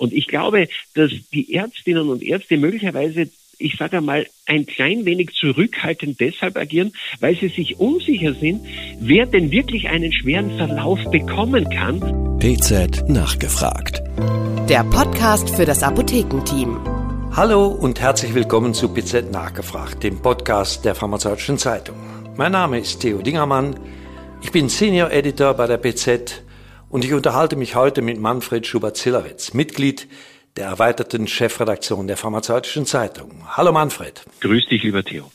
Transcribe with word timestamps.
Und 0.00 0.14
ich 0.14 0.26
glaube, 0.28 0.66
dass 0.94 1.10
die 1.30 1.52
Ärztinnen 1.52 2.08
und 2.08 2.22
Ärzte 2.22 2.56
möglicherweise 2.56 3.28
ich 3.62 3.76
sage 3.76 3.98
einmal, 3.98 4.26
ein 4.46 4.64
klein 4.64 5.04
wenig 5.04 5.34
zurückhaltend 5.34 6.18
deshalb 6.18 6.56
agieren, 6.56 6.94
weil 7.20 7.36
sie 7.36 7.48
sich 7.48 7.78
unsicher 7.78 8.32
sind, 8.32 8.64
wer 9.00 9.26
denn 9.26 9.50
wirklich 9.50 9.90
einen 9.90 10.14
schweren 10.14 10.56
Verlauf 10.56 10.98
bekommen 11.10 11.68
kann. 11.68 12.00
PZ 12.38 13.06
nachgefragt. 13.06 14.02
Der 14.70 14.82
Podcast 14.84 15.50
für 15.50 15.66
das 15.66 15.82
Apothekenteam. 15.82 16.80
Hallo 17.36 17.66
und 17.66 18.00
herzlich 18.00 18.32
willkommen 18.32 18.72
zu 18.72 18.88
PZ 18.88 19.30
nachgefragt, 19.30 20.02
dem 20.02 20.22
Podcast 20.22 20.86
der 20.86 20.94
Pharmazeutischen 20.94 21.58
Zeitung. 21.58 21.96
Mein 22.38 22.52
Name 22.52 22.78
ist 22.78 23.00
Theo 23.00 23.20
Dingermann. 23.20 23.78
Ich 24.40 24.50
bin 24.50 24.70
Senior 24.70 25.10
Editor 25.10 25.52
bei 25.52 25.66
der 25.66 25.76
PZ 25.76 26.42
und 26.90 27.04
ich 27.04 27.12
unterhalte 27.14 27.56
mich 27.56 27.74
heute 27.76 28.02
mit 28.02 28.20
Manfred 28.20 28.66
Schubert-Zillerwitz, 28.66 29.54
Mitglied 29.54 30.06
der 30.56 30.66
erweiterten 30.66 31.28
Chefredaktion 31.28 32.08
der 32.08 32.18
Pharmazeutischen 32.18 32.84
Zeitung. 32.84 33.46
Hallo 33.56 33.72
Manfred. 33.72 34.22
Grüß 34.40 34.66
dich, 34.68 34.82
lieber 34.82 35.02
Theo. 35.04 35.30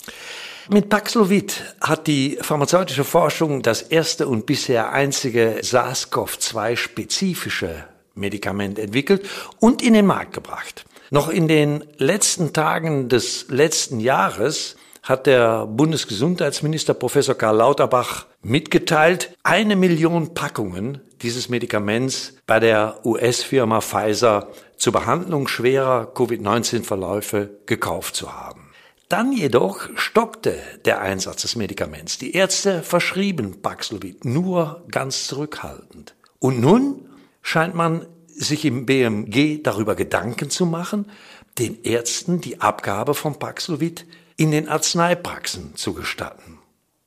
Mit 0.70 0.90
Paxlovid 0.90 1.76
hat 1.80 2.08
die 2.08 2.38
pharmazeutische 2.42 3.06
Forschung 3.06 3.62
das 3.62 3.82
erste 3.82 4.28
und 4.28 4.46
bisher 4.46 4.92
einzige 4.92 5.60
SARS-CoV-2-spezifische 5.62 7.86
Medikament 8.16 8.78
entwickelt 8.78 9.26
und 9.60 9.82
in 9.82 9.94
den 9.94 10.06
Markt 10.06 10.34
gebracht. 10.34 10.84
Noch 11.12 11.30
in 11.30 11.48
den 11.48 11.86
letzten 11.98 12.52
Tagen 12.52 13.08
des 13.10 13.46
letzten 13.50 14.00
Jahres 14.00 14.76
hat 15.06 15.28
der 15.28 15.68
Bundesgesundheitsminister 15.68 16.96
Professor 16.96 17.36
Karl 17.36 17.58
Lauterbach 17.58 18.26
mitgeteilt, 18.42 19.38
eine 19.44 19.76
Million 19.76 20.34
Packungen 20.34 21.00
dieses 21.22 21.48
Medikaments 21.48 22.34
bei 22.48 22.60
der 22.60 23.06
US-Firma 23.06 23.82
Pfizer 23.82 24.50
zur 24.78 24.94
Behandlung 24.94 25.48
schwerer 25.48 26.12
Covid-19-Verläufe 26.14 27.52
gekauft 27.68 28.16
zu 28.16 28.34
haben. 28.34 28.72
Dann 29.08 29.32
jedoch 29.32 29.90
stockte 29.96 30.58
der 30.86 31.02
Einsatz 31.02 31.44
des 31.44 31.56
Medikaments. 31.56 32.18
Die 32.18 32.34
Ärzte 32.34 32.82
verschrieben 32.82 33.62
Paxlovid 33.62 34.26
nur 34.26 34.84
ganz 34.90 35.28
zurückhaltend. 35.28 36.16
Und 36.40 36.60
nun 36.60 37.08
scheint 37.44 37.76
man 37.76 38.08
sich 38.28 38.66
im 38.66 38.88
BMG 38.88 39.62
darüber 39.62 39.94
Gedanken 39.94 40.50
zu 40.50 40.66
machen, 40.66 41.12
den 41.60 41.84
Ärzten 41.84 42.42
die 42.42 42.60
Abgabe 42.60 43.14
von 43.14 43.38
Paxlovid 43.38 44.06
in 44.38 44.52
den 44.52 44.68
Arzneipraxen 44.68 45.76
zu 45.76 45.94
gestatten. 45.94 46.60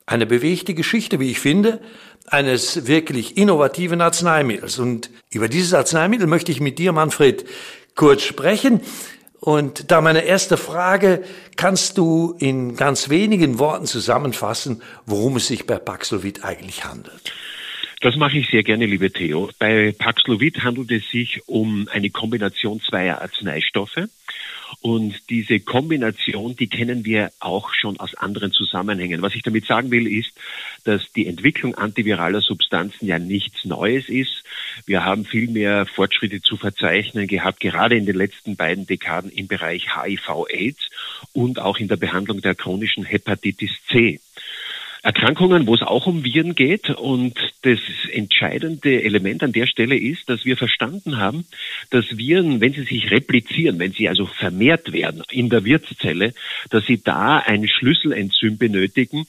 Eine 0.07 0.27
bewegte 0.27 0.75
Geschichte, 0.75 1.21
wie 1.21 1.31
ich 1.31 1.41
finde, 1.41 1.81
eines 2.27 2.87
wirklich 2.87 3.37
innovativen 3.37 4.01
Arzneimittels. 4.01 4.79
Und 4.79 5.11
über 5.31 5.49
dieses 5.49 5.75
Arzneimittel 5.75 6.27
möchte 6.27 6.53
ich 6.53 6.61
mit 6.61 6.79
dir, 6.79 6.93
Manfred, 6.93 7.45
kurz 7.95 8.23
sprechen. 8.23 8.81
Und 9.41 9.91
da 9.91 10.01
meine 10.01 10.23
erste 10.25 10.57
Frage, 10.57 11.25
kannst 11.57 11.99
du 11.99 12.35
in 12.39 12.77
ganz 12.77 13.09
wenigen 13.09 13.59
Worten 13.59 13.87
zusammenfassen, 13.87 14.83
worum 15.07 15.37
es 15.37 15.47
sich 15.47 15.67
bei 15.67 15.79
Paxlovid 15.79 16.45
eigentlich 16.45 16.85
handelt? 16.85 17.33
Das 18.01 18.17
mache 18.17 18.39
ich 18.39 18.49
sehr 18.49 18.63
gerne, 18.63 18.87
liebe 18.87 19.11
Theo. 19.11 19.51
Bei 19.59 19.93
Paxlovid 19.97 20.63
handelt 20.63 20.91
es 20.93 21.09
sich 21.11 21.43
um 21.47 21.89
eine 21.91 22.11
Kombination 22.11 22.81
zweier 22.81 23.21
Arzneistoffe. 23.21 24.09
Und 24.81 25.31
diese 25.31 25.61
Kombination, 25.61 26.57
die 26.57 26.69
kennen 26.69 27.05
wir 27.05 27.33
auch 27.41 27.73
schon 27.75 27.99
aus 28.01 28.15
anderen 28.15 28.53
Zusammenhängen. 28.53 29.23
Was 29.23 29.35
ich 29.35 29.43
damit 29.43 29.67
sagen 29.67 29.91
will, 29.91 30.07
ist, 30.07 30.33
dass 30.85 31.13
die 31.13 31.27
Entwicklung 31.27 31.75
antiviraler 31.75 32.41
Substanzen 32.41 33.07
ja 33.07 33.19
nichts 33.19 33.65
Neues 33.65 34.09
ist. 34.09 34.45
Wir 34.87 35.05
haben 35.05 35.25
viel 35.25 35.49
mehr 35.49 35.87
Fortschritte 35.87 36.41
zu 36.41 36.57
verzeichnen 36.57 37.27
gehabt, 37.27 37.61
gerade 37.61 37.97
in 37.97 38.07
den 38.07 38.17
letzten 38.17 38.57
beiden 38.57 38.87
Dekaden 38.87 39.31
im 39.31 39.49
Bereich 39.49 39.89
HIV-AIDS 39.97 40.91
und 41.33 41.59
auch 41.59 41.79
in 41.79 41.89
der 41.89 41.97
Behandlung 41.97 42.41
der 42.41 42.55
chronischen 42.55 43.05
Hepatitis 43.05 43.73
C. 43.89 44.21
Erkrankungen, 45.09 45.67
wo 45.67 45.75
es 45.75 45.81
auch 45.81 46.07
um 46.07 46.23
Viren 46.23 46.55
geht. 46.55 46.91
Und 46.91 47.33
das 47.63 47.79
entscheidende 48.13 49.03
Element 49.03 49.43
an 49.43 49.53
der 49.53 49.67
Stelle 49.67 49.97
ist, 49.97 50.29
dass 50.29 50.45
wir 50.45 50.59
verstanden 50.59 51.17
haben, 51.17 51.47
dass 51.89 52.19
Viren, 52.19 52.61
wenn 52.61 52.75
sie 52.75 52.83
sich 52.83 53.11
replizieren, 53.11 53.79
wenn 53.79 53.93
sie 53.93 54.07
also 54.11 54.27
vermehrt 54.27 54.93
werden 54.93 55.23
in 55.31 55.49
der 55.49 55.65
Wirtszelle, 55.65 56.35
dass 56.69 56.85
sie 56.85 57.03
da 57.03 57.39
ein 57.39 57.67
Schlüsselenzym 57.67 58.59
benötigen, 58.59 59.25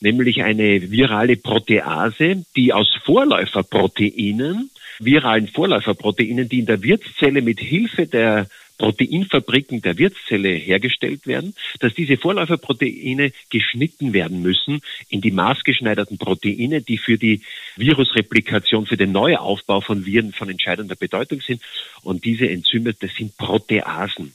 nämlich 0.00 0.42
eine 0.44 0.90
virale 0.90 1.36
Protease, 1.36 2.46
die 2.56 2.72
aus 2.72 2.88
Vorläuferproteinen 3.04 4.70
viralen 5.00 5.46
Vorläuferproteinen, 5.46 6.48
die 6.48 6.60
in 6.60 6.66
der 6.66 6.82
Wirtszelle 6.82 7.42
mit 7.42 7.60
Hilfe 7.60 8.06
der 8.06 8.48
Proteinfabriken 8.78 9.82
der 9.82 9.98
Wirtszelle 9.98 10.50
hergestellt 10.50 11.26
werden, 11.26 11.54
dass 11.80 11.94
diese 11.94 12.16
Vorläuferproteine 12.16 13.32
geschnitten 13.50 14.12
werden 14.12 14.40
müssen 14.40 14.80
in 15.08 15.20
die 15.20 15.32
maßgeschneiderten 15.32 16.18
Proteine, 16.18 16.80
die 16.80 16.98
für 16.98 17.18
die 17.18 17.42
Virusreplikation, 17.76 18.86
für 18.86 18.96
den 18.96 19.12
Neuaufbau 19.12 19.80
von 19.80 20.06
Viren 20.06 20.32
von 20.32 20.48
entscheidender 20.48 20.94
Bedeutung 20.94 21.40
sind. 21.40 21.60
Und 22.02 22.24
diese 22.24 22.48
Enzyme, 22.48 22.94
das 22.94 23.14
sind 23.14 23.36
Proteasen. 23.36 24.34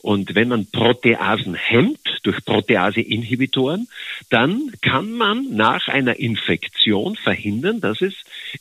Und 0.00 0.34
wenn 0.34 0.48
man 0.48 0.66
Proteasen 0.66 1.54
hemmt 1.54 2.20
durch 2.22 2.44
Protease-Inhibitoren, 2.44 3.88
dann 4.30 4.72
kann 4.82 5.12
man 5.12 5.54
nach 5.54 5.88
einer 5.88 6.18
Infektion 6.18 7.16
verhindern, 7.16 7.80
dass 7.80 8.00
es 8.02 8.14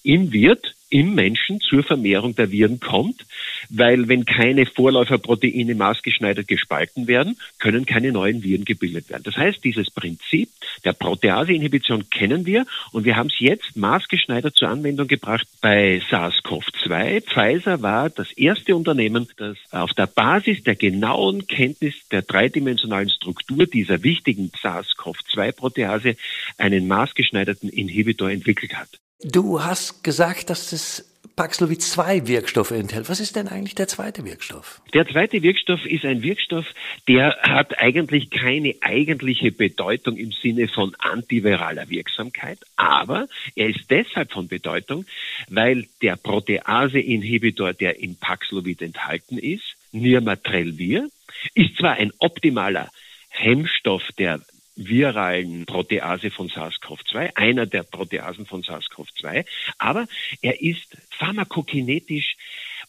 im 0.04 0.32
Wirt 0.32 0.76
im 0.90 1.16
Menschen 1.16 1.60
zur 1.60 1.84
Vermehrung 1.84 2.36
der 2.36 2.52
Viren 2.52 2.80
kommt, 2.80 3.26
weil 3.70 4.08
wenn 4.08 4.26
keine 4.26 4.66
Vorläuferproteine 4.66 5.76
maßgeschneidert 5.76 6.48
gespalten 6.48 7.08
werden, 7.08 7.38
können 7.60 7.86
keine 7.86 8.12
neuen 8.12 8.44
Viren 8.44 8.66
gebildet 8.66 9.10
werden. 9.10 9.24
Das 9.24 9.36
heißt, 9.36 9.64
dieses 9.64 9.90
Prinzip 9.90 10.50
der 10.84 10.94
Protease-Inhibition 10.94 12.10
kennen 12.10 12.46
wir 12.46 12.66
und 12.92 13.06
wir 13.06 13.16
haben 13.16 13.28
es 13.28 13.40
jetzt 13.40 13.76
maßgeschneidert 13.76 14.56
zur 14.56 14.70
Anwendung 14.70 15.08
gebracht 15.08 15.48
bei 15.62 16.02
SARS-CoV-2. 16.10 17.22
Pfizer 17.22 17.82
war 17.82 18.10
das 18.10 18.32
erste 18.34 18.76
Unternehmen, 18.76 19.28
das 19.38 19.58
auf 19.72 19.94
der 19.94 20.08
Basis 20.08 20.64
der 20.64 20.76
genauen 20.76 21.48
Kenntnis 21.48 21.96
der 22.12 22.22
dreidimensionalen 22.22 23.10
Struktur 23.10 23.66
dieser 23.66 24.04
wichtigen 24.04 24.52
SARS-CoV-2-Protease 24.62 26.16
einen 26.58 26.88
maßgeschneiderten 26.88 27.70
Inhibitor 27.70 28.30
entwickelt 28.30 28.76
hat. 28.76 28.90
Du 29.28 29.64
hast 29.64 30.04
gesagt, 30.04 30.52
dass 30.52 30.70
das 30.70 31.04
Paxlovid 31.36 31.82
zwei 31.82 32.28
Wirkstoffe 32.28 32.70
enthält. 32.70 33.10
Was 33.10 33.20
ist 33.20 33.36
denn 33.36 33.48
eigentlich 33.48 33.74
der 33.74 33.88
zweite 33.88 34.24
Wirkstoff? 34.24 34.82
Der 34.94 35.08
zweite 35.08 35.42
Wirkstoff 35.42 35.84
ist 35.84 36.06
ein 36.06 36.22
Wirkstoff, 36.22 36.68
der 37.08 37.36
hat 37.42 37.80
eigentlich 37.80 38.30
keine 38.30 38.76
eigentliche 38.82 39.52
Bedeutung 39.52 40.16
im 40.16 40.32
Sinne 40.32 40.68
von 40.68 40.94
antiviraler 41.00 41.90
Wirksamkeit, 41.90 42.60
aber 42.76 43.28
er 43.56 43.70
ist 43.70 43.90
deshalb 43.90 44.32
von 44.32 44.48
Bedeutung, 44.48 45.08
weil 45.50 45.88
der 46.04 46.18
Protease-Inhibitor, 46.18 47.74
der 47.74 48.00
im 48.00 48.18
Paxlovid 48.18 48.84
enthalten 48.84 49.40
ist, 49.40 49.76
Nirmatrelvir, 49.92 51.10
ist 51.56 51.78
zwar 51.78 51.94
ein 51.94 52.14
optimaler 52.20 52.92
Hemmstoff 53.30 54.04
der 54.20 54.40
viralen 54.76 55.66
Protease 55.66 56.32
von 56.32 56.50
SARS-CoV-2, 56.50 57.36
einer 57.36 57.66
der 57.66 57.84
Proteasen 57.84 58.46
von 58.46 58.62
SARS-CoV-2, 58.62 59.46
aber 59.78 60.08
er 60.42 60.62
ist 60.62 60.98
pharmakokinetisch 61.12 62.36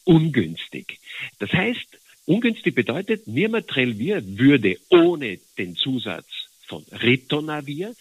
ungünstig. 0.05 0.99
Das 1.39 1.53
heißt, 1.53 1.99
ungünstig 2.27 2.75
bedeutet, 2.75 3.27
Nirmatrelvir 3.27 4.23
würde 4.39 4.79
ohne 4.91 5.39
den 5.59 5.77
Zusatz 5.77 6.27
von 6.67 6.85
Ritonavir 6.91 7.95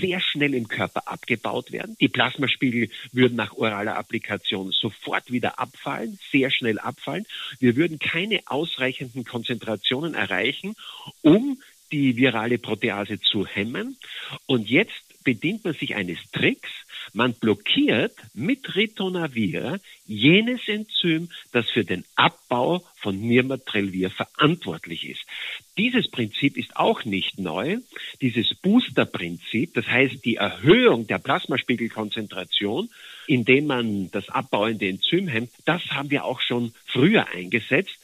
sehr 0.00 0.20
schnell 0.20 0.54
im 0.54 0.68
Körper 0.68 1.08
abgebaut 1.08 1.72
werden. 1.72 1.96
Die 2.00 2.08
Plasmaspiegel 2.08 2.88
würden 3.12 3.36
nach 3.36 3.52
oraler 3.54 3.96
Applikation 3.96 4.70
sofort 4.70 5.30
wieder 5.32 5.58
abfallen, 5.58 6.18
sehr 6.30 6.50
schnell 6.50 6.78
abfallen. 6.78 7.26
Wir 7.58 7.76
würden 7.76 7.98
keine 7.98 8.40
ausreichenden 8.46 9.24
Konzentrationen 9.24 10.14
erreichen, 10.14 10.74
um 11.22 11.60
die 11.92 12.16
virale 12.16 12.58
Protease 12.58 13.20
zu 13.20 13.46
hemmen. 13.46 13.96
Und 14.46 14.68
jetzt 14.68 15.22
bedient 15.22 15.64
man 15.64 15.74
sich 15.74 15.94
eines 15.94 16.18
Tricks. 16.32 16.70
Man 17.12 17.34
blockiert 17.34 18.14
mit 18.34 18.74
Ritonavir 18.74 19.80
jenes 20.06 20.60
Enzym, 20.66 21.30
das 21.52 21.68
für 21.70 21.84
den 21.84 22.04
Abbau 22.16 22.84
von 22.96 23.20
Nirmatrelvir 23.20 24.10
verantwortlich 24.10 25.08
ist. 25.08 25.22
Dieses 25.78 26.10
Prinzip 26.10 26.56
ist 26.56 26.76
auch 26.76 27.04
nicht 27.04 27.38
neu. 27.38 27.78
Dieses 28.20 28.54
Booster-Prinzip, 28.54 29.74
das 29.74 29.86
heißt 29.86 30.24
die 30.24 30.36
Erhöhung 30.36 31.06
der 31.06 31.18
Plasmaspiegelkonzentration, 31.18 32.90
indem 33.26 33.66
man 33.66 34.10
das 34.10 34.28
abbauende 34.28 34.88
Enzym 34.88 35.28
hemmt, 35.28 35.50
das 35.64 35.82
haben 35.90 36.10
wir 36.10 36.24
auch 36.24 36.40
schon 36.40 36.72
früher 36.86 37.28
eingesetzt 37.28 37.98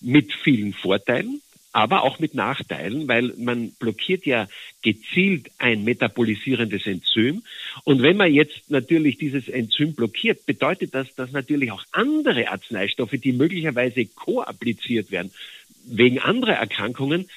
mit 0.00 0.32
vielen 0.32 0.72
Vorteilen. 0.72 1.40
Aber 1.74 2.04
auch 2.04 2.20
mit 2.20 2.34
Nachteilen, 2.34 3.08
weil 3.08 3.34
man 3.36 3.72
blockiert 3.72 4.26
ja 4.26 4.46
gezielt 4.82 5.50
ein 5.58 5.82
metabolisierendes 5.82 6.86
Enzym. 6.86 7.42
Und 7.82 8.00
wenn 8.00 8.16
man 8.16 8.32
jetzt 8.32 8.70
natürlich 8.70 9.18
dieses 9.18 9.48
Enzym 9.48 9.92
blockiert, 9.92 10.46
bedeutet 10.46 10.94
das, 10.94 11.12
dass 11.16 11.32
natürlich 11.32 11.72
auch 11.72 11.84
andere 11.90 12.48
Arzneistoffe, 12.48 13.18
die 13.18 13.32
möglicherweise 13.32 14.06
koappliziert 14.06 15.10
werden, 15.10 15.32
wegen 15.84 16.20
anderer 16.20 16.54
Erkrankungen, 16.54 17.28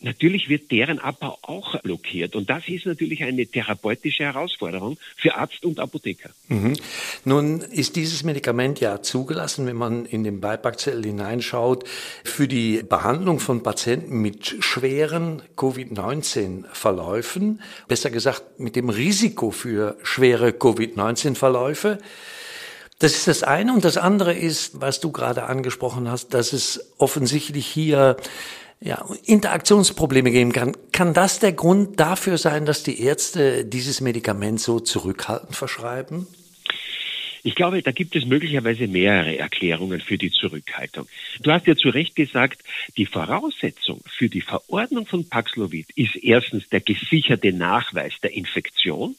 Natürlich 0.00 0.48
wird 0.48 0.70
deren 0.70 1.00
Abbau 1.00 1.38
auch 1.42 1.80
blockiert. 1.80 2.36
Und 2.36 2.48
das 2.48 2.68
ist 2.68 2.86
natürlich 2.86 3.24
eine 3.24 3.44
therapeutische 3.46 4.22
Herausforderung 4.22 4.96
für 5.16 5.34
Arzt 5.34 5.64
und 5.64 5.80
Apotheker. 5.80 6.30
Mhm. 6.46 6.76
Nun 7.24 7.62
ist 7.62 7.96
dieses 7.96 8.22
Medikament 8.22 8.78
ja 8.78 9.02
zugelassen, 9.02 9.66
wenn 9.66 9.74
man 9.74 10.06
in 10.06 10.22
den 10.22 10.40
Beipackzettel 10.40 11.04
hineinschaut, 11.04 11.82
für 12.22 12.46
die 12.46 12.84
Behandlung 12.84 13.40
von 13.40 13.64
Patienten 13.64 14.22
mit 14.22 14.54
schweren 14.60 15.42
Covid-19-Verläufen. 15.56 17.60
Besser 17.88 18.10
gesagt, 18.10 18.60
mit 18.60 18.76
dem 18.76 18.90
Risiko 18.90 19.50
für 19.50 19.96
schwere 20.04 20.52
Covid-19-Verläufe. 20.52 21.98
Das 23.00 23.14
ist 23.14 23.26
das 23.26 23.42
eine. 23.42 23.72
Und 23.72 23.84
das 23.84 23.96
andere 23.96 24.32
ist, 24.32 24.80
was 24.80 25.00
du 25.00 25.10
gerade 25.10 25.42
angesprochen 25.44 26.08
hast, 26.08 26.34
dass 26.34 26.52
es 26.52 26.92
offensichtlich 26.98 27.66
hier 27.66 28.16
ja, 28.80 29.04
Interaktionsprobleme 29.24 30.30
geben 30.30 30.52
kann. 30.52 30.76
Kann 30.92 31.14
das 31.14 31.38
der 31.40 31.52
Grund 31.52 31.98
dafür 31.98 32.38
sein, 32.38 32.64
dass 32.64 32.82
die 32.82 33.00
Ärzte 33.02 33.64
dieses 33.64 34.00
Medikament 34.00 34.60
so 34.60 34.80
zurückhaltend 34.80 35.56
verschreiben? 35.56 36.26
Ich 37.44 37.54
glaube, 37.54 37.82
da 37.82 37.92
gibt 37.92 38.14
es 38.16 38.26
möglicherweise 38.26 38.88
mehrere 38.88 39.38
Erklärungen 39.38 40.00
für 40.00 40.18
die 40.18 40.30
Zurückhaltung. 40.30 41.08
Du 41.40 41.50
hast 41.52 41.66
ja 41.66 41.76
zu 41.76 41.88
Recht 41.88 42.16
gesagt, 42.16 42.62
die 42.96 43.06
Voraussetzung 43.06 44.00
für 44.06 44.28
die 44.28 44.40
Verordnung 44.40 45.06
von 45.06 45.28
Paxlovid 45.28 45.86
ist 45.94 46.16
erstens 46.16 46.68
der 46.68 46.80
gesicherte 46.80 47.52
Nachweis 47.52 48.14
der 48.22 48.32
Infektion, 48.32 49.16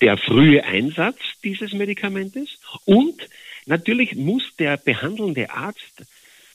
der 0.00 0.16
frühe 0.16 0.64
Einsatz 0.64 1.18
dieses 1.44 1.72
Medikamentes 1.72 2.58
und 2.84 3.28
natürlich 3.66 4.14
muss 4.14 4.44
der 4.58 4.76
behandelnde 4.76 5.50
Arzt 5.50 6.04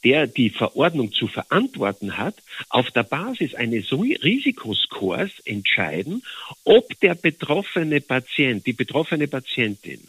der 0.04 0.28
die 0.28 0.50
Verordnung 0.50 1.12
zu 1.12 1.28
verantworten 1.28 2.18
hat, 2.18 2.36
auf 2.70 2.92
der 2.92 3.04
Basis 3.04 3.56
eines 3.56 3.92
Risikoscores 3.92 5.32
entscheiden, 5.46 6.24
ob 6.64 7.00
der 7.00 7.16
betroffene 7.16 8.02
Patient, 8.02 8.66
die 8.66 8.74
betroffene 8.74 9.28
Patientin, 9.28 10.02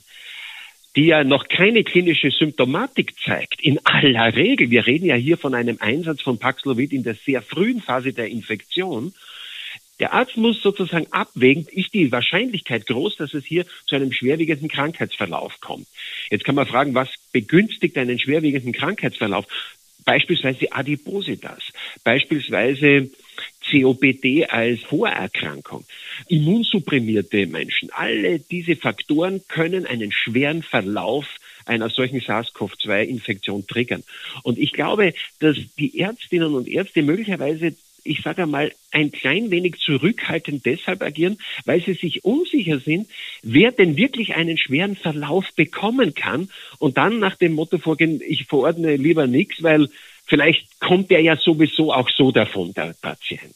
die 0.97 1.07
ja 1.07 1.25
noch 1.25 1.49
keine 1.49 1.85
klinische 1.85 2.31
Symptomatik 2.31 3.15
zeigt, 3.21 3.63
in 3.63 3.79
aller 3.85 4.35
Regel, 4.35 4.71
wir 4.71 4.87
reden 4.87 5.07
ja 5.07 5.15
hier 5.15 5.39
von 5.39 5.55
einem 5.55 5.79
Einsatz 5.81 6.23
von 6.23 6.39
Paxlovid 6.39 6.93
in 6.93 7.03
der 7.03 7.15
sehr 7.15 7.43
frühen 7.43 7.81
Phase 7.81 8.13
der 8.13 8.29
Infektion, 8.29 9.13
der 10.01 10.13
Arzt 10.13 10.37
muss 10.37 10.63
sozusagen 10.63 11.09
abwägen, 11.11 11.67
ist 11.71 11.93
die 11.93 12.13
Wahrscheinlichkeit 12.13 12.87
groß, 12.87 13.17
dass 13.17 13.35
es 13.35 13.45
hier 13.45 13.65
zu 13.87 13.97
einem 13.97 14.13
schwerwiegenden 14.13 14.69
Krankheitsverlauf 14.69 15.61
kommt. 15.61 15.89
Jetzt 16.31 16.45
kann 16.45 16.55
man 16.55 16.67
fragen, 16.67 16.95
was 16.95 17.09
begünstigt 17.33 17.99
einen 17.99 18.19
schwerwiegenden 18.19 18.73
Krankheitsverlauf? 18.73 19.47
Beispielsweise 20.05 20.73
Adipositas, 20.73 21.73
beispielsweise 22.05 23.11
COPD 23.71 24.47
als 24.47 24.81
Vorerkrankung, 24.81 25.85
immunsupprimierte 26.29 27.47
Menschen. 27.47 27.91
Alle 27.93 28.39
diese 28.39 28.77
Faktoren 28.77 29.43
können 29.49 29.87
einen 29.87 30.13
schweren 30.13 30.63
Verlauf 30.63 31.27
einer 31.67 31.91
solchen 31.91 32.21
SARS-CoV-2-Infektion 32.21 33.67
triggern. 33.67 34.03
Und 34.43 34.59
ich 34.59 34.73
glaube, 34.73 35.13
dass 35.41 35.57
die 35.79 35.99
Ärztinnen 35.99 36.55
und 36.55 36.67
Ärzte 36.67 37.03
möglicherweise 37.03 37.75
ich 38.09 38.23
sage 38.23 38.43
einmal, 38.43 38.73
ein 38.91 39.13
klein 39.13 39.51
wenig 39.51 39.77
zurückhaltend 39.79 40.65
deshalb 40.65 41.03
agieren, 41.03 41.39
weil 41.65 41.83
sie 41.83 41.95
sich 41.95 42.25
unsicher 42.25 42.81
sind, 42.81 43.09
wer 43.43 43.71
denn 43.73 43.97
wirklich 43.97 44.35
einen 44.35 44.57
schweren 44.57 44.97
Verlauf 44.97 45.45
bekommen 45.55 46.15
kann 46.15 46.49
und 46.79 46.97
dann 46.97 47.19
nach 47.19 47.37
dem 47.37 47.55
Motto 47.55 47.79
vorgehen, 47.79 48.21
ich 48.27 48.47
verordne 48.47 48.97
lieber 48.97 49.27
nichts, 49.27 49.63
weil 49.63 49.89
vielleicht 50.27 50.81
kommt 50.81 51.11
er 51.11 51.21
ja 51.21 51.37
sowieso 51.37 51.93
auch 51.93 52.09
so 52.11 52.33
davon, 52.33 52.73
der 52.75 52.95
Patient. 53.01 53.55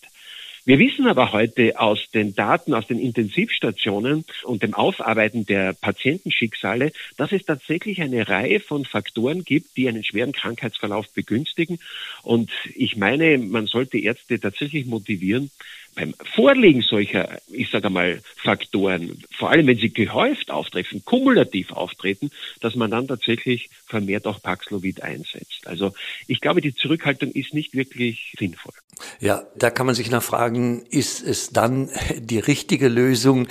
Wir 0.64 0.78
wissen 0.78 1.08
aber 1.08 1.32
heute 1.32 1.80
aus 1.80 2.08
den 2.14 2.36
Daten 2.36 2.72
aus 2.72 2.86
den 2.86 3.00
Intensivstationen 3.00 4.24
und 4.44 4.62
dem 4.62 4.74
Aufarbeiten 4.74 5.44
der 5.44 5.72
Patientenschicksale, 5.72 6.92
dass 7.16 7.32
es 7.32 7.44
tatsächlich 7.44 8.00
eine 8.00 8.28
Reihe 8.28 8.60
von 8.60 8.84
Faktoren 8.84 9.42
gibt, 9.42 9.76
die 9.76 9.88
einen 9.88 10.04
schweren 10.04 10.30
Krankheitsverlauf 10.30 11.12
begünstigen. 11.14 11.80
Und 12.22 12.52
ich 12.76 12.96
meine, 12.96 13.38
man 13.38 13.66
sollte 13.66 13.98
Ärzte 13.98 14.38
tatsächlich 14.38 14.86
motivieren, 14.86 15.50
beim 15.94 16.14
Vorliegen 16.34 16.82
solcher, 16.82 17.38
ich 17.48 17.70
sage 17.70 17.90
mal, 17.90 18.20
Faktoren, 18.36 19.22
vor 19.30 19.50
allem 19.50 19.66
wenn 19.66 19.78
sie 19.78 19.92
gehäuft 19.92 20.50
auftreten, 20.50 21.04
kumulativ 21.04 21.72
auftreten, 21.72 22.30
dass 22.60 22.74
man 22.74 22.90
dann 22.90 23.06
tatsächlich 23.06 23.70
vermehrt 23.86 24.26
auch 24.26 24.40
Paxlovid 24.42 25.02
einsetzt. 25.02 25.66
Also 25.66 25.92
ich 26.26 26.40
glaube, 26.40 26.60
die 26.60 26.74
Zurückhaltung 26.74 27.30
ist 27.32 27.52
nicht 27.52 27.74
wirklich 27.74 28.34
sinnvoll. 28.38 28.72
Ja, 29.20 29.44
da 29.56 29.70
kann 29.70 29.86
man 29.86 29.94
sich 29.94 30.10
nachfragen, 30.10 30.84
ist 30.90 31.22
es 31.22 31.50
dann 31.50 31.90
die 32.16 32.38
richtige 32.38 32.88
Lösung, 32.88 33.48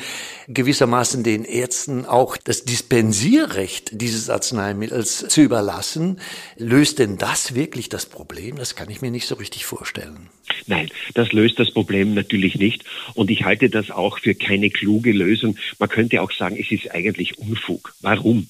gewissermaßen 0.48 1.24
den 1.24 1.46
Ärzten 1.46 2.06
auch 2.06 2.38
das 2.38 2.66
Dispensierrecht 2.66 3.90
dieses 3.94 4.30
Arzneimittels 4.30 5.28
zu 5.28 5.42
überlassen? 5.42 6.20
Löst 6.58 7.00
denn 7.00 7.18
das 7.18 7.54
wirklich 7.54 7.90
das 7.90 8.08
Problem? 8.08 8.56
Das 8.56 8.76
kann 8.76 8.90
ich 8.90 9.02
mir 9.02 9.12
nicht 9.12 9.28
so 9.28 9.36
richtig 9.36 9.66
vorstellen. 9.66 10.30
Nein, 10.68 10.90
das 11.14 11.32
löst 11.32 11.60
das 11.60 11.72
Problem 11.72 12.14
natürlich 12.14 12.31
nicht. 12.38 12.84
Und 13.14 13.30
ich 13.32 13.44
halte 13.44 13.70
das 13.70 13.92
auch 13.92 14.20
für 14.20 14.36
keine 14.36 14.70
kluge 14.70 15.12
Lösung. 15.12 15.58
Man 15.80 15.90
könnte 15.90 16.22
auch 16.22 16.32
sagen, 16.32 16.58
es 16.60 16.72
ist 16.72 16.92
eigentlich 16.92 17.38
Unfug. 17.38 17.94
Warum? 18.02 18.48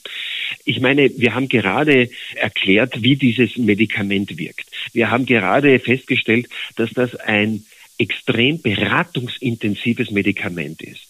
Ich 0.66 0.80
meine, 0.80 1.12
wir 1.18 1.33
haben 1.36 1.50
gerade 1.50 2.10
erklärt, 2.36 3.01
wie 3.01 3.16
dieses 3.16 3.57
Medikament 3.57 4.38
wirkt. 4.38 4.69
Wir 4.94 5.12
haben 5.12 5.25
gerade 5.25 5.80
festgestellt, 5.80 6.50
dass 6.75 6.92
das 6.92 7.16
ein 7.16 7.66
extrem 7.97 8.61
beratungsintensives 8.61 10.11
Medikament 10.11 10.81
ist. 10.81 11.07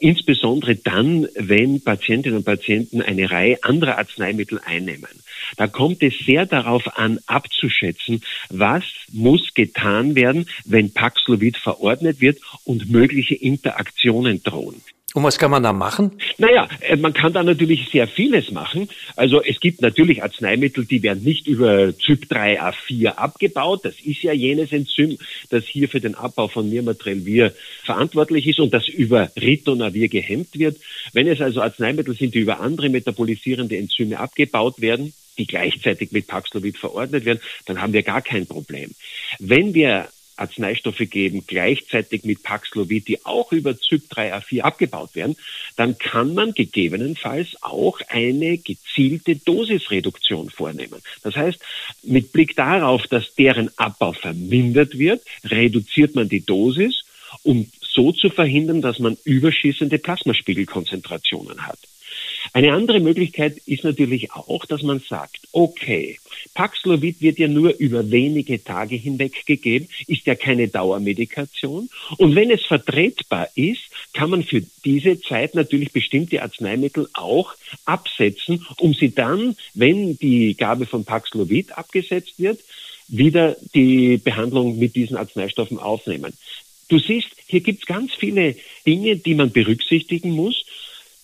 Insbesondere 0.00 0.76
dann, 0.76 1.28
wenn 1.34 1.82
Patientinnen 1.82 2.38
und 2.38 2.44
Patienten 2.44 3.00
eine 3.02 3.30
Reihe 3.30 3.62
anderer 3.62 3.98
Arzneimittel 3.98 4.60
einnehmen. 4.64 5.10
Da 5.56 5.66
kommt 5.66 6.02
es 6.02 6.18
sehr 6.18 6.46
darauf 6.46 6.98
an, 6.98 7.18
abzuschätzen, 7.26 8.22
was 8.48 8.84
muss 9.12 9.54
getan 9.54 10.14
werden, 10.14 10.46
wenn 10.64 10.92
Paxlovid 10.92 11.56
verordnet 11.56 12.20
wird 12.20 12.40
und 12.64 12.90
mögliche 12.90 13.34
Interaktionen 13.34 14.42
drohen. 14.42 14.82
Und 15.14 15.24
was 15.24 15.38
kann 15.38 15.50
man 15.50 15.62
da 15.62 15.72
machen? 15.72 16.12
Naja, 16.38 16.68
äh, 16.80 16.96
man 16.96 17.12
kann 17.12 17.32
da 17.32 17.42
natürlich 17.42 17.90
sehr 17.90 18.08
vieles 18.08 18.50
machen. 18.50 18.88
Also 19.14 19.42
es 19.42 19.60
gibt 19.60 19.82
natürlich 19.82 20.22
Arzneimittel, 20.22 20.86
die 20.86 21.02
werden 21.02 21.22
nicht 21.22 21.46
über 21.46 21.88
Zyp3A4 21.90 23.08
abgebaut. 23.08 23.84
Das 23.84 23.94
ist 24.02 24.22
ja 24.22 24.32
jenes 24.32 24.72
Enzym, 24.72 25.18
das 25.50 25.64
hier 25.64 25.88
für 25.88 26.00
den 26.00 26.14
Abbau 26.14 26.48
von 26.48 26.68
Nirmatrelvir 26.68 27.52
verantwortlich 27.84 28.46
ist 28.46 28.60
und 28.60 28.72
das 28.72 28.88
über 28.88 29.30
Ritonavir 29.36 30.08
gehemmt 30.08 30.58
wird. 30.58 30.78
Wenn 31.12 31.28
es 31.28 31.40
also 31.40 31.60
Arzneimittel 31.60 32.14
sind, 32.14 32.34
die 32.34 32.40
über 32.40 32.60
andere 32.60 32.88
metabolisierende 32.88 33.76
Enzyme 33.76 34.18
abgebaut 34.18 34.80
werden, 34.80 35.12
die 35.38 35.46
gleichzeitig 35.46 36.12
mit 36.12 36.26
Paxlovid 36.26 36.78
verordnet 36.78 37.24
werden, 37.24 37.40
dann 37.66 37.80
haben 37.80 37.92
wir 37.92 38.02
gar 38.02 38.22
kein 38.22 38.46
Problem. 38.46 38.90
Wenn 39.38 39.74
wir 39.74 40.08
Arzneistoffe 40.36 41.06
geben, 41.06 41.44
gleichzeitig 41.46 42.24
mit 42.24 42.42
Paxlovid, 42.42 43.08
die 43.08 43.24
auch 43.24 43.52
über 43.52 43.72
Zyp3A4 43.72 44.60
abgebaut 44.60 45.14
werden, 45.14 45.36
dann 45.76 45.98
kann 45.98 46.34
man 46.34 46.52
gegebenenfalls 46.52 47.56
auch 47.62 48.00
eine 48.08 48.58
gezielte 48.58 49.36
Dosisreduktion 49.36 50.50
vornehmen. 50.50 51.00
Das 51.22 51.36
heißt, 51.36 51.60
mit 52.02 52.32
Blick 52.32 52.56
darauf, 52.56 53.06
dass 53.06 53.34
deren 53.34 53.70
Abbau 53.78 54.12
vermindert 54.12 54.98
wird, 54.98 55.22
reduziert 55.44 56.14
man 56.14 56.28
die 56.28 56.44
Dosis, 56.44 57.04
um 57.42 57.70
so 57.80 58.12
zu 58.12 58.30
verhindern, 58.30 58.80
dass 58.80 58.98
man 58.98 59.16
überschießende 59.24 59.98
Plasmaspiegelkonzentrationen 59.98 61.66
hat. 61.66 61.78
Eine 62.54 62.74
andere 62.74 63.00
Möglichkeit 63.00 63.58
ist 63.64 63.82
natürlich 63.82 64.32
auch, 64.32 64.66
dass 64.66 64.82
man 64.82 65.00
sagt, 65.00 65.40
okay, 65.52 66.18
Paxlovid 66.54 67.22
wird 67.22 67.38
ja 67.38 67.48
nur 67.48 67.74
über 67.78 68.10
wenige 68.10 68.62
Tage 68.62 68.96
hinweg 68.96 69.46
gegeben, 69.46 69.88
ist 70.06 70.26
ja 70.26 70.34
keine 70.34 70.68
Dauermedikation. 70.68 71.88
Und 72.18 72.34
wenn 72.34 72.50
es 72.50 72.62
vertretbar 72.66 73.48
ist, 73.54 73.82
kann 74.12 74.28
man 74.28 74.42
für 74.42 74.62
diese 74.84 75.20
Zeit 75.20 75.54
natürlich 75.54 75.92
bestimmte 75.92 76.42
Arzneimittel 76.42 77.08
auch 77.14 77.54
absetzen, 77.86 78.66
um 78.78 78.92
sie 78.92 79.14
dann, 79.14 79.56
wenn 79.72 80.18
die 80.18 80.54
Gabe 80.54 80.84
von 80.84 81.04
Paxlovid 81.04 81.78
abgesetzt 81.78 82.34
wird, 82.38 82.60
wieder 83.08 83.56
die 83.74 84.18
Behandlung 84.18 84.78
mit 84.78 84.94
diesen 84.94 85.16
Arzneistoffen 85.16 85.78
aufnehmen. 85.78 86.34
Du 86.88 86.98
siehst, 86.98 87.28
hier 87.46 87.60
gibt 87.60 87.80
es 87.80 87.86
ganz 87.86 88.12
viele 88.12 88.56
Dinge, 88.86 89.16
die 89.16 89.34
man 89.34 89.50
berücksichtigen 89.50 90.32
muss. 90.32 90.66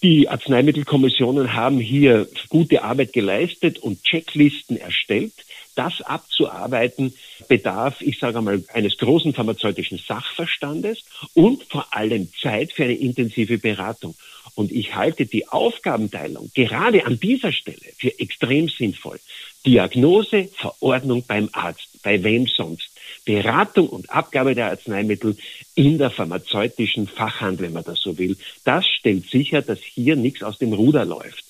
Die 0.03 0.29
Arzneimittelkommissionen 0.29 1.55
haben 1.55 1.81
hier 1.81 2.29
gute 2.49 2.85
Arbeit 2.85 3.13
geleistet 3.13 3.81
und 3.81 4.05
Checklisten 4.05 4.77
erstellt. 4.77 5.33
Das 5.75 6.03
abzuarbeiten 6.03 7.15
bedarf, 7.49 8.01
ich 8.01 8.19
sage 8.19 8.39
einmal, 8.39 8.63
eines 8.73 8.97
großen 8.99 9.35
pharmazeutischen 9.35 9.99
Sachverstandes 9.99 11.05
und 11.35 11.65
vor 11.65 11.87
allem 11.95 12.29
Zeit 12.41 12.73
für 12.73 12.85
eine 12.85 12.95
intensive 12.95 13.59
Beratung. 13.59 14.15
Und 14.55 14.71
ich 14.73 14.95
halte 14.95 15.27
die 15.27 15.49
Aufgabenteilung 15.49 16.51
gerade 16.55 17.05
an 17.05 17.19
dieser 17.19 17.53
Stelle 17.53 17.93
für 17.97 18.19
extrem 18.21 18.69
sinnvoll. 18.69 19.19
Diagnose, 19.67 20.49
Verordnung 20.57 21.25
beim 21.27 21.49
Arzt, 21.53 22.03
bei 22.03 22.23
wem 22.23 22.47
sonst. 22.47 22.91
Beratung 23.29 23.91
und 23.91 24.09
Abgabe 24.09 24.55
der 24.55 24.71
Arzneimittel 24.71 25.37
in 25.75 25.99
der 25.99 26.09
pharmazeutischen 26.09 27.07
Fachhandel, 27.07 27.67
wenn 27.67 27.75
man 27.75 27.85
das 27.85 28.01
so 28.01 28.17
will. 28.17 28.39
Das 28.65 28.87
stellt 28.87 29.29
sicher, 29.29 29.61
dass 29.61 29.81
hier 29.81 30.17
nichts 30.17 30.43
aus 30.43 30.57
dem 30.57 30.73
Ruder 30.73 31.05
läuft. 31.05 31.45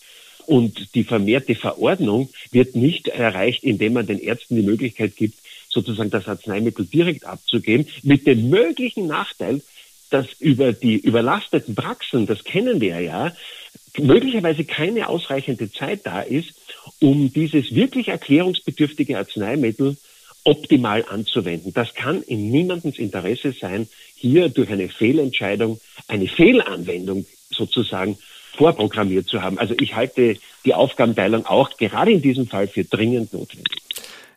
Und 0.44 0.96
die 0.96 1.04
vermehrte 1.04 1.54
Verordnung 1.54 2.30
wird 2.50 2.74
nicht 2.74 3.06
erreicht, 3.06 3.62
indem 3.62 3.92
man 3.92 4.08
den 4.08 4.18
Ärzten 4.18 4.56
die 4.56 4.62
Möglichkeit 4.62 5.14
gibt, 5.14 5.38
sozusagen 5.68 6.10
das 6.10 6.26
Arzneimittel 6.26 6.84
direkt 6.84 7.24
abzugeben, 7.24 7.86
mit 8.02 8.26
dem 8.26 8.50
möglichen 8.50 9.06
Nachteil, 9.06 9.62
dass 10.10 10.26
über 10.40 10.72
die 10.72 10.96
überlasteten 10.96 11.76
Praxen, 11.76 12.26
das 12.26 12.42
kennen 12.42 12.80
wir 12.80 12.98
ja, 12.98 13.36
möglicherweise 13.98 14.64
keine 14.64 15.08
ausreichende 15.08 15.70
Zeit 15.70 16.00
da 16.06 16.22
ist, 16.22 16.54
um 16.98 17.32
dieses 17.32 17.72
wirklich 17.72 18.08
erklärungsbedürftige 18.08 19.16
Arzneimittel 19.16 19.96
optimal 20.48 21.04
anzuwenden. 21.10 21.74
Das 21.74 21.94
kann 21.94 22.22
in 22.22 22.50
niemandens 22.50 22.98
Interesse 22.98 23.52
sein, 23.52 23.86
hier 24.14 24.48
durch 24.48 24.70
eine 24.70 24.88
Fehlentscheidung, 24.88 25.78
eine 26.08 26.26
Fehlanwendung 26.26 27.26
sozusagen 27.50 28.16
vorprogrammiert 28.56 29.28
zu 29.28 29.42
haben. 29.42 29.58
Also 29.58 29.74
ich 29.78 29.94
halte 29.94 30.36
die 30.64 30.72
Aufgabenteilung 30.72 31.44
auch 31.44 31.76
gerade 31.76 32.12
in 32.12 32.22
diesem 32.22 32.46
Fall 32.46 32.66
für 32.66 32.84
dringend 32.84 33.34
notwendig. 33.34 33.82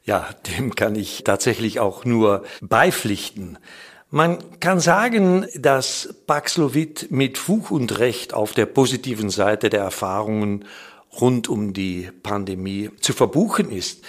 Ja, 0.03 0.29
dem 0.57 0.75
kann 0.75 0.95
ich 0.95 1.23
tatsächlich 1.23 1.79
auch 1.79 2.03
nur 2.03 2.43
beipflichten. 2.59 3.57
Man 4.09 4.59
kann 4.59 4.81
sagen, 4.81 5.47
dass 5.55 6.13
Paxlovid 6.27 7.09
mit 7.09 7.37
Fug 7.37 7.71
und 7.71 7.99
Recht 7.99 8.33
auf 8.33 8.51
der 8.51 8.65
positiven 8.65 9.29
Seite 9.29 9.69
der 9.69 9.79
Erfahrungen 9.79 10.65
rund 11.21 11.47
um 11.47 11.71
die 11.71 12.09
Pandemie 12.21 12.89
zu 12.99 13.13
verbuchen 13.13 13.71
ist. 13.71 14.03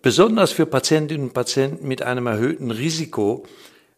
Besonders 0.00 0.52
für 0.52 0.66
Patientinnen 0.66 1.28
und 1.28 1.34
Patienten 1.34 1.86
mit 1.86 2.02
einem 2.02 2.26
erhöhten 2.26 2.70
Risiko 2.70 3.44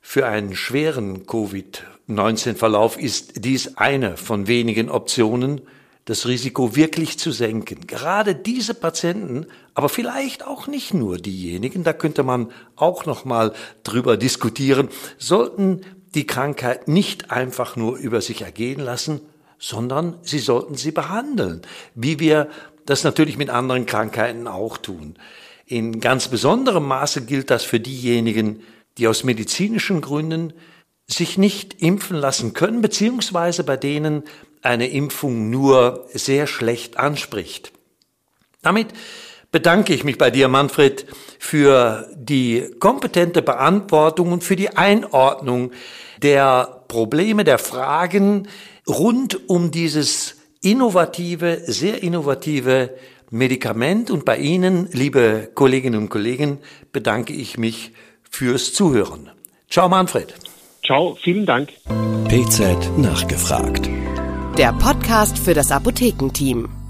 für 0.01 0.27
einen 0.27 0.57
schweren 0.57 1.27
Covid-19-Verlauf 1.27 2.99
ist 2.99 3.45
dies 3.45 3.77
eine 3.77 4.17
von 4.17 4.49
wenigen 4.49 4.91
Optionen, 4.91 5.63
das 6.05 6.27
Risiko 6.27 6.77
wirklich 6.77 7.19
zu 7.19 7.31
senken. 7.31 7.87
Gerade 7.87 8.35
diese 8.35 8.75
Patienten, 8.75 9.47
aber 9.73 9.89
vielleicht 9.89 10.47
auch 10.47 10.67
nicht 10.67 10.93
nur 10.93 11.17
diejenigen, 11.17 11.85
da 11.85 11.93
könnte 11.93 12.23
man 12.23 12.51
auch 12.77 13.07
noch 13.07 13.25
mal 13.25 13.55
drüber 13.85 14.17
diskutieren, 14.17 14.89
sollten 15.17 15.83
die 16.15 16.27
Krankheit 16.27 16.89
nicht 16.89 17.31
einfach 17.31 17.77
nur 17.77 17.97
über 17.97 18.21
sich 18.21 18.43
ergehen 18.43 18.81
lassen, 18.81 19.21
sondern 19.59 20.19
sie 20.23 20.41
sollten 20.41 20.75
sie 20.75 20.91
behandeln, 20.91 21.63
wie 21.95 22.19
wir 22.19 22.49
das 22.85 23.05
natürlich 23.05 23.39
mit 23.39 23.49
anderen 23.49 23.87
Krankheiten 23.87 24.47
auch 24.47 24.77
tun. 24.77 25.17
In 25.67 26.01
ganz 26.01 26.29
besonderem 26.29 26.87
Maße 26.87 27.25
gilt 27.25 27.51
das 27.51 27.65
für 27.65 27.81
diejenigen, 27.81 28.61
die 28.99 29.09
aus 29.09 29.25
medizinischen 29.25 30.01
Gründen 30.01 30.53
sich 31.07 31.39
nicht 31.39 31.83
impfen 31.83 32.17
lassen 32.17 32.55
können, 32.55 32.81
beziehungsweise 32.81 33.65
bei 33.65 33.77
denen 33.77 34.25
eine 34.63 34.89
Impfung 34.89 35.51
nur 35.51 36.07
sehr 36.13 36.47
schlecht 36.47 36.99
anspricht. 36.99 37.73
Damit 38.63 38.89
bedanke 39.53 39.95
ich 39.95 40.05
mich 40.05 40.19
bei 40.19 40.31
dir, 40.31 40.49
Manfred, 40.49 41.07
für 41.39 42.09
die 42.15 42.71
kompetente 42.81 43.43
Beantwortung 43.43 44.33
und 44.33 44.43
für 44.43 44.57
die 44.57 44.71
Einordnung 44.71 45.73
der 46.23 46.85
Probleme, 46.89 47.45
der 47.45 47.59
Fragen 47.59 48.49
rund 48.89 49.49
um 49.49 49.71
dieses 49.71 50.37
innovative, 50.63 51.63
sehr 51.67 52.03
innovative 52.03 52.97
Medikament. 53.35 54.11
Und 54.11 54.25
bei 54.25 54.39
Ihnen, 54.39 54.89
liebe 54.93 55.51
Kolleginnen 55.55 56.01
und 56.01 56.09
Kollegen, 56.09 56.59
bedanke 56.93 57.33
ich 57.33 57.59
mich 57.59 57.93
fürs 58.31 58.73
Zuhören. 58.73 59.31
Ciao, 59.69 59.89
Manfred. 59.89 60.35
Ciao, 60.85 61.17
vielen 61.23 61.45
Dank. 61.45 61.71
PZ 62.29 62.97
nachgefragt. 62.97 63.91
Der 64.57 64.73
Podcast 64.75 65.37
für 65.37 65.53
das 65.53 65.73
Apothekenteam. 65.73 66.84